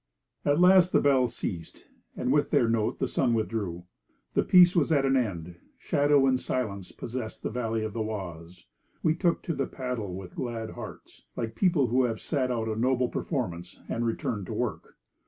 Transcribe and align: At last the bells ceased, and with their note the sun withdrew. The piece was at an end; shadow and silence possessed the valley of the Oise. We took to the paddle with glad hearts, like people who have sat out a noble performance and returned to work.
At 0.43 0.59
last 0.59 0.91
the 0.93 0.99
bells 0.99 1.35
ceased, 1.35 1.85
and 2.17 2.31
with 2.31 2.49
their 2.49 2.67
note 2.67 2.97
the 2.97 3.07
sun 3.07 3.35
withdrew. 3.35 3.83
The 4.33 4.41
piece 4.41 4.75
was 4.75 4.91
at 4.91 5.05
an 5.05 5.15
end; 5.15 5.57
shadow 5.77 6.25
and 6.25 6.39
silence 6.39 6.91
possessed 6.91 7.43
the 7.43 7.51
valley 7.51 7.83
of 7.83 7.93
the 7.93 7.99
Oise. 8.01 8.65
We 9.03 9.13
took 9.13 9.43
to 9.43 9.53
the 9.53 9.67
paddle 9.67 10.15
with 10.15 10.33
glad 10.33 10.71
hearts, 10.71 11.25
like 11.37 11.53
people 11.53 11.85
who 11.89 12.05
have 12.05 12.19
sat 12.19 12.49
out 12.49 12.67
a 12.67 12.75
noble 12.75 13.09
performance 13.09 13.79
and 13.87 14.03
returned 14.03 14.47
to 14.47 14.53
work. 14.53 14.97